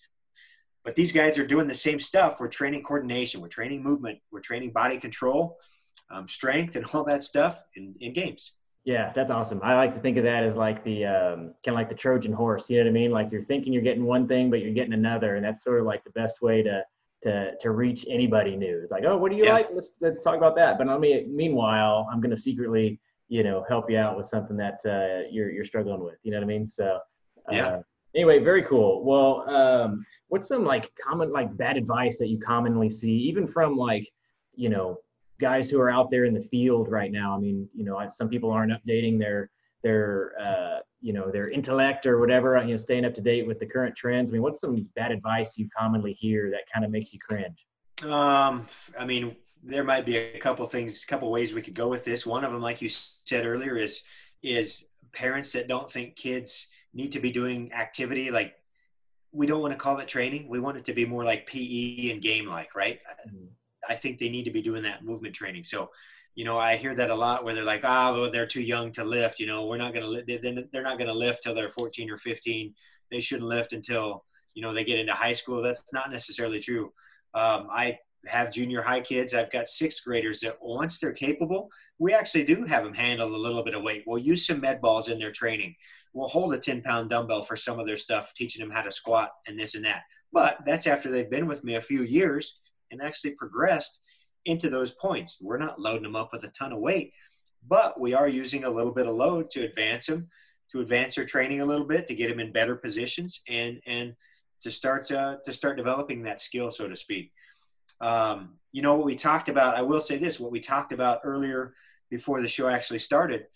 [0.84, 2.38] But these guys are doing the same stuff.
[2.38, 5.58] We're training coordination, we're training movement, we're training body control,
[6.10, 8.52] um, strength, and all that stuff in, in games.
[8.88, 9.60] Yeah, that's awesome.
[9.62, 12.32] I like to think of that as like the um, kind of like the Trojan
[12.32, 12.70] horse.
[12.70, 13.10] You know what I mean?
[13.10, 15.84] Like you're thinking you're getting one thing, but you're getting another, and that's sort of
[15.84, 16.82] like the best way to
[17.24, 18.80] to to reach anybody new.
[18.80, 19.52] It's like, oh, what do you yeah.
[19.52, 19.68] like?
[19.74, 20.78] Let's let's talk about that.
[20.78, 22.98] But I mean, meanwhile, I'm going to secretly,
[23.28, 26.16] you know, help you out with something that uh, you're you're struggling with.
[26.22, 26.66] You know what I mean?
[26.66, 26.98] So,
[27.46, 27.80] uh, yeah.
[28.14, 29.04] Anyway, very cool.
[29.04, 33.76] Well, um, what's some like common like bad advice that you commonly see, even from
[33.76, 34.08] like,
[34.54, 34.96] you know,
[35.40, 37.34] guys who are out there in the field right now.
[37.34, 39.50] I mean, you know, some people aren't updating their
[39.82, 42.56] their uh, you know their intellect or whatever.
[42.62, 44.30] You know, staying up to date with the current trends.
[44.30, 47.66] I mean, what's some bad advice you commonly hear that kind of makes you cringe?
[48.04, 48.66] Um,
[48.98, 52.04] I mean, there might be a couple things, a couple ways we could go with
[52.04, 52.26] this.
[52.26, 52.88] One of them, like you
[53.24, 54.02] said earlier, is
[54.42, 58.54] is parents that don't think kids need to be doing activity like
[59.32, 60.48] we don't want to call it training.
[60.48, 62.98] We want it to be more like PE and game like, right?
[63.28, 63.46] Mm-hmm.
[63.88, 65.64] I think they need to be doing that movement training.
[65.64, 65.90] So,
[66.34, 68.92] you know, I hear that a lot where they're like, ah, oh, they're too young
[68.92, 69.40] to lift.
[69.40, 70.28] You know, we're not going to lift.
[70.72, 72.74] They're not going to lift till they're 14 or 15.
[73.10, 75.62] They shouldn't lift until, you know, they get into high school.
[75.62, 76.92] That's not necessarily true.
[77.34, 79.34] Um, I have junior high kids.
[79.34, 83.36] I've got sixth graders that once they're capable, we actually do have them handle a
[83.36, 84.04] little bit of weight.
[84.06, 85.74] We'll use some med balls in their training.
[86.12, 88.92] We'll hold a 10 pound dumbbell for some of their stuff, teaching them how to
[88.92, 90.02] squat and this and that.
[90.32, 92.54] But that's after they've been with me a few years
[92.90, 94.00] and actually progressed
[94.44, 95.38] into those points.
[95.40, 97.12] We're not loading them up with a ton of weight,
[97.66, 100.28] but we are using a little bit of load to advance them,
[100.72, 104.14] to advance their training a little bit, to get them in better positions, and and
[104.62, 107.32] to start uh, to start developing that skill, so to speak.
[108.00, 109.76] Um, you know what we talked about.
[109.76, 111.74] I will say this: what we talked about earlier
[112.10, 113.46] before the show actually started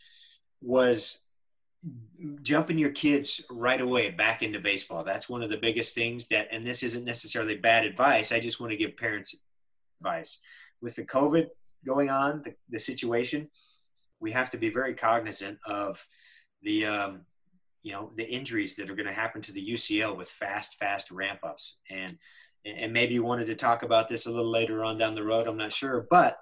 [0.61, 1.22] was
[2.43, 5.03] jumping your kids right away back into baseball.
[5.03, 8.33] That's one of the biggest things that, and this isn't necessarily bad advice.
[8.33, 9.35] I just want to give parents
[10.01, 10.39] advice.
[10.81, 11.49] With the COVID
[11.85, 13.49] going on, the, the situation,
[14.21, 16.05] we have to be very cognizant of
[16.63, 17.21] the, um,
[17.83, 21.11] you know, the injuries that are going to happen to the UCL with fast, fast
[21.11, 21.77] ramp ups.
[21.91, 22.17] And,
[22.65, 25.49] and maybe you wanted to talk about this a little later on down the road.
[25.49, 26.39] I'm not sure, but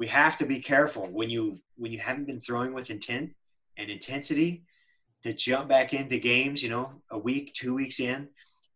[0.00, 3.30] we have to be careful when you, when you haven't been throwing with intent
[3.76, 4.64] and intensity
[5.22, 8.28] to jump back into games, you know, a week, two weeks in,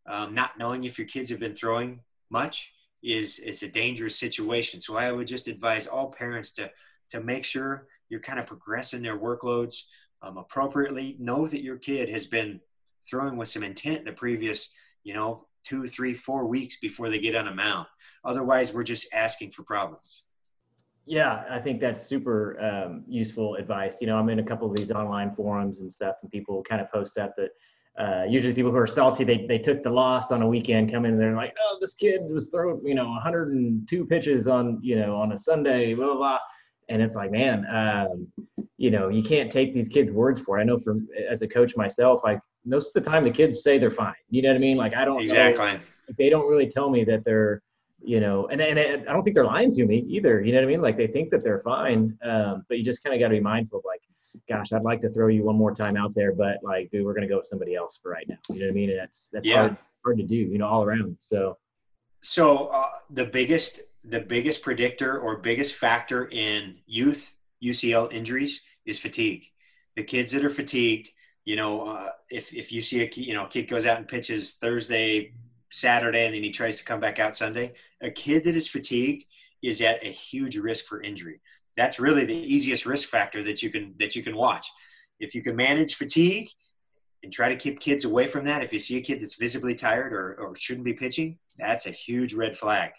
[0.08, 4.80] um, not knowing if your kids have been throwing much is is a dangerous situation.
[4.80, 6.70] So I would just advise all parents to
[7.11, 9.82] to make sure you're kind of progressing their workloads
[10.22, 11.16] um, appropriately.
[11.18, 12.61] Know that your kid has been
[13.08, 14.70] throwing with some intent the previous,
[15.04, 17.87] you know, two, three, four weeks before they get on a mound.
[18.24, 20.22] Otherwise, we're just asking for problems.
[21.09, 23.97] Yeah, I think that's super um, useful advice.
[24.03, 26.83] You know, I'm in a couple of these online forums and stuff, and people kind
[26.83, 27.51] of post up that
[27.99, 31.07] uh, usually people who are salty, they, they took the loss on a weekend, come
[31.07, 34.97] in and they're like, oh, this kid was throwing, you know, 102 pitches on, you
[34.97, 36.38] know, on a Sunday, blah, blah, blah.
[36.90, 38.29] And it's like, man, um,
[38.77, 40.61] you know, you can't take these kids' words for it.
[40.61, 43.79] I know from as a coach myself, like most of the time the kids say
[43.79, 44.14] they're fine.
[44.31, 44.77] You know what I mean?
[44.77, 45.73] Like I don't exactly.
[45.73, 45.81] Know,
[46.18, 47.62] they don't really tell me that they're
[48.00, 50.40] you know, and, and I don't think they're lying to me either.
[50.42, 50.82] You know what I mean?
[50.82, 53.40] Like they think that they're fine, um, but you just kind of got to be
[53.40, 54.00] mindful of like,
[54.48, 57.14] gosh, I'd like to throw you one more time out there, but like, dude, we're
[57.14, 58.37] gonna go with somebody else for right now.
[58.50, 58.90] You know what I mean?
[58.90, 59.56] And that's that's yeah.
[59.56, 60.37] hard hard to do.
[60.37, 61.16] You know, all around.
[61.20, 61.58] So,
[62.20, 68.98] so uh, the biggest the biggest predictor or biggest factor in youth UCL injuries is
[68.98, 69.44] fatigue.
[69.96, 71.11] The kids that are fatigued,
[71.44, 74.54] you know, uh, if if you see a you know kid goes out and pitches
[74.54, 75.32] Thursday
[75.70, 79.24] Saturday and then he tries to come back out Sunday, a kid that is fatigued
[79.62, 81.40] is at a huge risk for injury.
[81.76, 84.66] That's really the easiest risk factor that you can that you can watch.
[85.20, 86.48] If you can manage fatigue
[87.22, 89.74] and try to keep kids away from that, if you see a kid that's visibly
[89.74, 92.90] tired or, or shouldn't be pitching, that's a huge red flag.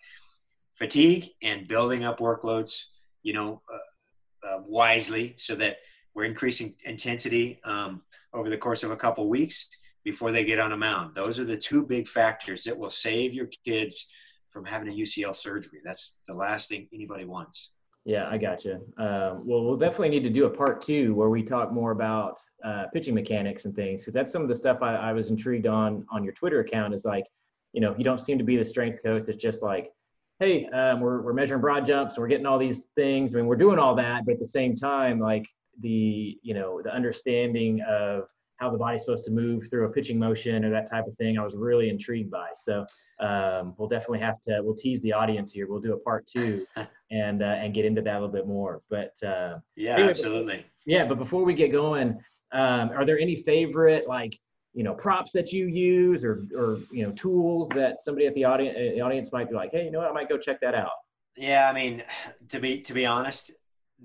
[0.75, 2.83] Fatigue and building up workloads,
[3.23, 5.77] you know, uh, uh, wisely so that
[6.13, 8.01] we're increasing intensity um,
[8.33, 9.67] over the course of a couple weeks
[10.03, 11.15] before they get on a mound.
[11.15, 14.07] Those are the two big factors that will save your kids
[14.49, 15.79] from having a UCL surgery.
[15.83, 17.71] That's the last thing anybody wants.
[18.05, 18.75] Yeah, I got you.
[18.97, 22.39] Um, well, we'll definitely need to do a part two where we talk more about
[22.63, 25.67] uh, pitching mechanics and things because that's some of the stuff I, I, was intrigued
[25.67, 26.93] on on your Twitter account.
[26.93, 27.25] Is like,
[27.73, 29.27] you know, you don't seem to be the strength coach.
[29.27, 29.91] It's just like,
[30.39, 33.35] hey, um, we're we're measuring broad jumps, we're getting all these things.
[33.35, 35.45] I mean, we're doing all that, but at the same time, like
[35.81, 38.23] the you know the understanding of
[38.59, 41.37] how the body's supposed to move through a pitching motion or that type of thing.
[41.37, 42.49] I was really intrigued by.
[42.53, 42.85] So
[43.19, 45.67] um, we'll definitely have to we'll tease the audience here.
[45.67, 46.65] We'll do a part two
[47.11, 48.81] and uh, and get into that a little bit more.
[48.89, 50.65] But uh, yeah, anyway, absolutely.
[50.85, 52.19] Yeah, but before we get going,
[52.51, 54.37] um, are there any favorite like
[54.73, 58.43] you know props that you use or or you know tools that somebody at the
[58.43, 60.75] audience the audience might be like, hey, you know what, I might go check that
[60.75, 60.91] out.
[61.35, 62.03] Yeah, I mean,
[62.49, 63.51] to be to be honest,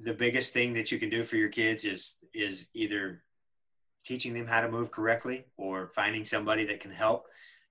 [0.02, 3.22] the biggest thing that you can do for your kids is is either
[4.04, 7.26] teaching them how to move correctly or finding somebody that can help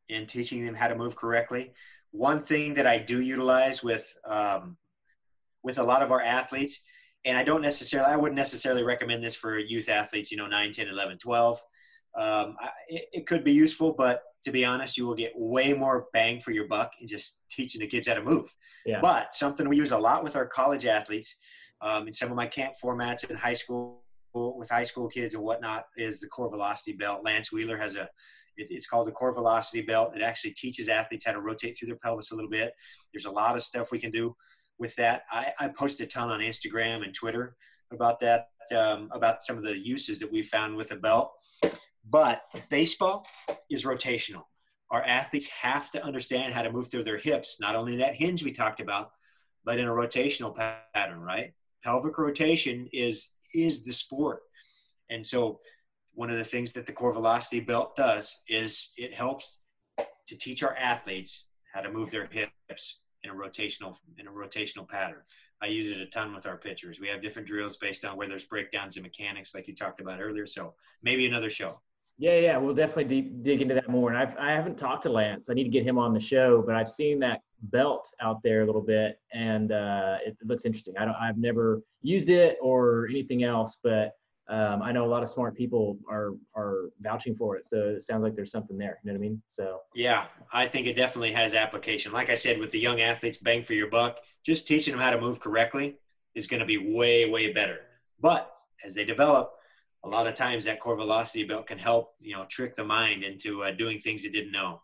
[0.10, 1.74] in teaching them how to move correctly.
[2.12, 4.78] One thing that I do utilize with um,
[5.64, 6.80] with a lot of our athletes,
[7.26, 10.74] and I don't necessarily, I wouldn't necessarily recommend this for youth athletes, you know, 9,
[10.74, 11.62] 10, 11, 12.
[12.16, 15.74] Um, I, it, it could be useful, but to be honest, you will get way
[15.74, 18.54] more bang for your buck in just teaching the kids how to move.
[18.86, 19.00] Yeah.
[19.02, 21.36] But something we use a lot with our college athletes
[21.82, 24.03] um, in some of my camp formats in high school
[24.34, 27.24] with high school kids and whatnot is the core velocity belt.
[27.24, 28.10] Lantz Wheeler has a
[28.58, 30.16] it, it's called the core velocity belt.
[30.16, 32.74] It actually teaches athletes how to rotate through their pelvis a little bit.
[33.14, 34.36] There's a lot of stuff we can do
[34.78, 35.24] with that.
[35.32, 37.56] I, I post a ton on Instagram and Twitter
[37.92, 41.32] about that, um, about some of the uses that we found with the belt.
[42.10, 43.26] But baseball
[43.70, 44.44] is rotational.
[44.92, 48.44] Our athletes have to understand how to move through their hips, not only that hinge
[48.44, 49.12] we talked about,
[49.66, 50.56] but in a rotational
[50.94, 51.54] pattern, right?
[51.84, 54.42] Pelvic rotation is is the sport.
[55.10, 55.60] And so
[56.14, 59.60] one of the things that the core velocity belt does is it helps
[60.28, 64.88] to teach our athletes how to move their hips in a rotational in a rotational
[64.88, 65.22] pattern.
[65.62, 67.00] I use it a ton with our pitchers.
[67.00, 70.20] We have different drills based on where there's breakdowns in mechanics, like you talked about
[70.20, 70.46] earlier.
[70.46, 71.80] So maybe another show.
[72.18, 74.10] Yeah, yeah, we'll definitely dig into that more.
[74.12, 75.50] And I've, I haven't talked to Lantz.
[75.50, 78.64] I need to get him on the show, but I've seen that belt out there
[78.64, 80.96] a little bit, and uh, it, looks interesting.
[80.98, 84.14] I don't, I've never used it or anything else, but
[84.50, 87.66] um, I know a lot of smart people are are vouching for it.
[87.66, 89.00] So it sounds like there's something there.
[89.04, 89.42] You know what I mean?
[89.48, 92.12] So yeah, I think it definitely has application.
[92.12, 94.20] Like I said, with the young athletes, bang for your buck.
[94.44, 95.96] Just teaching them how to move correctly
[96.36, 97.80] is going to be way way better.
[98.20, 98.52] But
[98.86, 99.54] as they develop,
[100.04, 103.24] a lot of times that core velocity belt can help you know trick the mind
[103.24, 104.82] into uh, doing things it didn't know.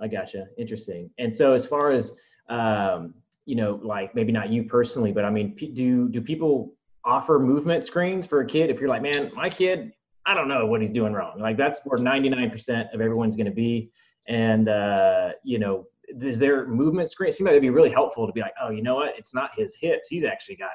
[0.00, 0.46] I gotcha.
[0.58, 1.10] Interesting.
[1.18, 2.12] And so as far as
[2.48, 3.14] um,
[3.46, 7.84] you know, like maybe not you personally, but I mean, do do people offer movement
[7.84, 9.92] screens for a kid if you're like, man, my kid,
[10.26, 11.38] I don't know what he's doing wrong.
[11.38, 13.90] Like that's where 99% of everyone's going to be.
[14.28, 17.28] And, uh, you know, is there movement screen?
[17.28, 19.16] It seems like it'd be really helpful to be like, oh, you know what?
[19.16, 20.08] It's not his hips.
[20.08, 20.72] He's actually got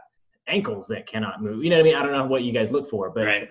[0.47, 1.63] ankles that cannot move.
[1.63, 1.95] You know what I mean?
[1.95, 3.49] I don't know what you guys look for, but right.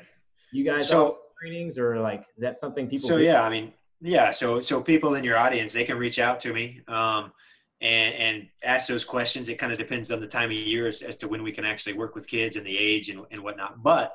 [0.52, 3.10] you guys so trainings or like, is that something people?
[3.10, 3.24] So do?
[3.24, 4.30] yeah, I mean, yeah.
[4.30, 6.80] So, so people in your audience, they can reach out to me.
[6.88, 7.32] Um,
[7.80, 9.48] and, and ask those questions.
[9.48, 11.64] It kind of depends on the time of year as, as to when we can
[11.64, 13.82] actually work with kids and the age and, and whatnot.
[13.82, 14.14] But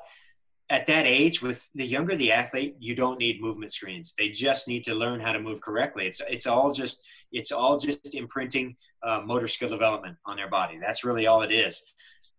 [0.68, 4.14] at that age, with the younger the athlete, you don't need movement screens.
[4.18, 6.06] They just need to learn how to move correctly.
[6.06, 10.78] It's it's all just it's all just imprinting uh, motor skill development on their body.
[10.80, 11.82] That's really all it is.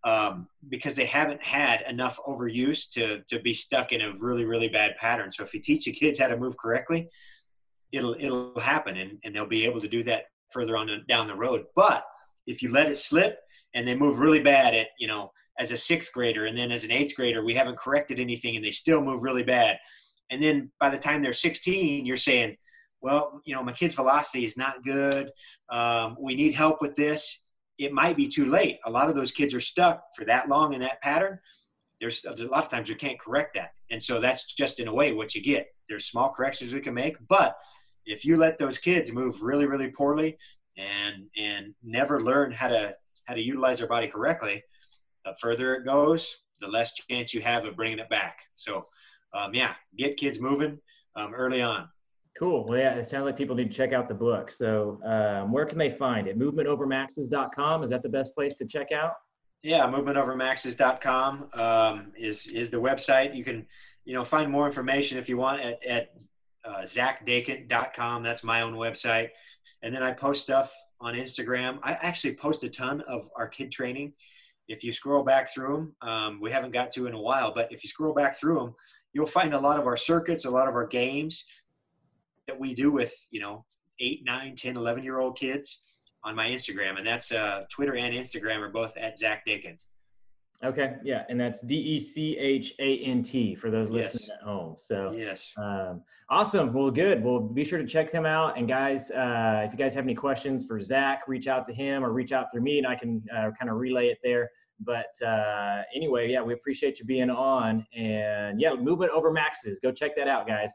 [0.04, 4.68] Um, because they haven't had enough overuse to to be stuck in a really really
[4.68, 5.30] bad pattern.
[5.30, 7.08] So if you teach the kids how to move correctly,
[7.92, 11.34] it'll it'll happen, and, and they'll be able to do that further on down the
[11.34, 11.64] road.
[11.74, 12.04] But
[12.46, 13.38] if you let it slip
[13.74, 16.84] and they move really bad at, you know, as a sixth grader and then as
[16.84, 19.76] an eighth grader, we haven't corrected anything and they still move really bad.
[20.30, 22.56] And then by the time they're 16, you're saying,
[23.00, 25.30] well, you know, my kid's velocity is not good.
[25.70, 27.40] Um, we need help with this.
[27.78, 28.78] It might be too late.
[28.86, 31.38] A lot of those kids are stuck for that long in that pattern.
[32.00, 33.72] There's, a lot of times we can't correct that.
[33.90, 35.68] And so that's just in a way what you get.
[35.88, 37.56] There's small corrections we can make, but
[38.08, 40.36] if you let those kids move really, really poorly
[40.76, 42.94] and and never learn how to
[43.26, 44.62] how to utilize their body correctly,
[45.24, 48.38] the further it goes, the less chance you have of bringing it back.
[48.54, 48.86] So,
[49.34, 50.78] um, yeah, get kids moving
[51.14, 51.88] um, early on.
[52.38, 52.64] Cool.
[52.66, 54.50] Well, yeah, it sounds like people need to check out the book.
[54.50, 56.38] So, um, where can they find it?
[56.38, 57.82] Movementovermaxes.com.
[57.82, 59.12] Is that the best place to check out?
[59.62, 63.36] Yeah, movementovermaxes.com um, is is the website.
[63.36, 63.66] You can,
[64.04, 66.10] you know, find more information if you want at, at
[66.68, 68.22] uh, zachdechant.com.
[68.22, 69.30] That's my own website.
[69.82, 71.78] And then I post stuff on Instagram.
[71.82, 74.12] I actually post a ton of our kid training.
[74.68, 77.72] If you scroll back through them, um, we haven't got to in a while, but
[77.72, 78.74] if you scroll back through them,
[79.14, 81.44] you'll find a lot of our circuits, a lot of our games
[82.46, 83.64] that we do with, you know,
[84.00, 85.80] 8, 9, 10, 11 year old kids
[86.22, 86.98] on my Instagram.
[86.98, 89.78] And that's uh, Twitter and Instagram are both at Zach Dechant.
[90.64, 94.38] Okay, yeah, and that's D E C H A N T for those listening yes.
[94.40, 94.74] at home.
[94.76, 96.72] So yes, um, awesome.
[96.72, 97.22] Well, good.
[97.22, 98.58] Well, be sure to check them out.
[98.58, 102.04] And guys, uh, if you guys have any questions for Zach, reach out to him
[102.04, 104.50] or reach out through me, and I can uh, kind of relay it there.
[104.80, 107.86] But uh, anyway, yeah, we appreciate you being on.
[107.96, 109.78] And yeah, movement over maxes.
[109.80, 110.72] Go check that out, guys.